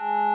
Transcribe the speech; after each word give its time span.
you 0.00 0.27